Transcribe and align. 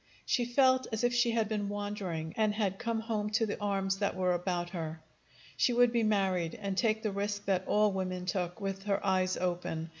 She 0.25 0.45
felt 0.45 0.87
as 0.91 1.03
if 1.03 1.13
she 1.13 1.29
had 1.29 1.47
been 1.47 1.69
wandering, 1.69 2.33
and 2.35 2.55
had 2.55 2.79
come 2.79 3.01
home 3.01 3.29
to 3.33 3.45
the 3.45 3.59
arms 3.61 3.99
that 3.99 4.15
were 4.15 4.33
about 4.33 4.71
her. 4.71 4.99
She 5.57 5.73
would 5.73 5.91
be 5.93 6.01
married, 6.01 6.57
and 6.59 6.75
take 6.75 7.03
the 7.03 7.11
risk 7.11 7.45
that 7.45 7.67
all 7.67 7.91
women 7.91 8.25
took, 8.25 8.59
with 8.59 8.81
her 8.85 8.99
eyes 9.05 9.37
open. 9.37 9.89